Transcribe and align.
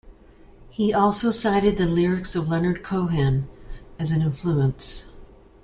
He 0.71 0.91
also 0.91 1.29
cited 1.29 1.77
the 1.77 1.85
lyrics 1.85 2.33
of 2.35 2.49
Leonard 2.49 2.81
Cohen 2.83 3.47
as 3.99 4.11
an 4.11 4.23
influence. 4.23 5.05